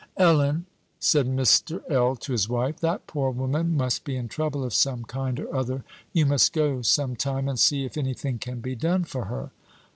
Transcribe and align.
"Ellen," 0.17 0.65
said 0.99 1.27
Mr. 1.27 1.83
L. 1.87 2.15
to 2.15 2.31
his 2.31 2.49
wife; 2.49 2.79
"that 2.79 3.05
poor 3.05 3.29
woman 3.29 3.77
must 3.77 4.03
be 4.03 4.15
in 4.15 4.27
trouble 4.29 4.63
of 4.63 4.73
some 4.73 5.03
kind 5.03 5.39
or 5.39 5.55
other. 5.55 5.83
You 6.11 6.25
must 6.25 6.53
go 6.53 6.81
some 6.81 7.15
time, 7.15 7.47
and 7.47 7.59
see 7.59 7.85
if 7.85 7.95
any 7.95 8.15
thing 8.15 8.39
can 8.39 8.61
be 8.61 8.73
done 8.73 9.03
for 9.03 9.25
her." 9.25 9.51